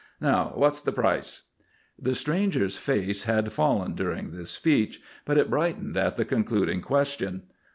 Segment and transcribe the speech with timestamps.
[0.19, 1.43] Now, what's the price?"
[2.01, 7.43] The stranger's face had fallen during this speech, but it brightened at the concluding question.